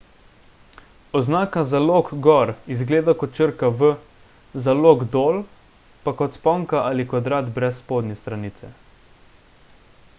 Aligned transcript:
oznaka 1.17 1.61
za 1.73 1.81
lok 1.87 2.07
gor 2.27 2.51
izgleda 2.75 3.13
kot 3.19 3.35
črka 3.39 3.69
v 3.81 3.89
za 4.67 4.73
lok 4.79 5.03
dol 5.17 5.37
pa 6.07 6.13
kot 6.23 6.39
sponka 6.39 6.79
ali 6.93 7.05
kvadrat 7.13 7.51
brez 7.59 7.77
spodnje 7.83 8.17
stranice 8.23 8.71